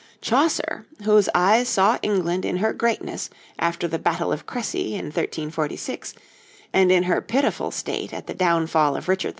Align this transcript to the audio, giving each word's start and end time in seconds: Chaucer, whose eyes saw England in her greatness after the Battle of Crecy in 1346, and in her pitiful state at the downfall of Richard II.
Chaucer, 0.19 0.87
whose 1.03 1.29
eyes 1.35 1.69
saw 1.69 1.99
England 2.01 2.43
in 2.43 2.57
her 2.57 2.73
greatness 2.73 3.29
after 3.59 3.87
the 3.87 3.99
Battle 3.99 4.31
of 4.31 4.47
Crecy 4.47 4.95
in 4.95 5.05
1346, 5.05 6.15
and 6.73 6.91
in 6.91 7.03
her 7.03 7.21
pitiful 7.21 7.69
state 7.69 8.11
at 8.11 8.25
the 8.25 8.33
downfall 8.33 8.95
of 8.97 9.07
Richard 9.07 9.29
II. 9.29 9.29